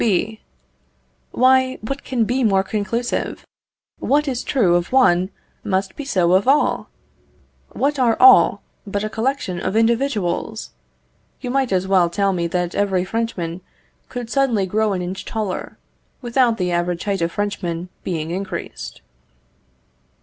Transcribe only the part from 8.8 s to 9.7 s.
but a collection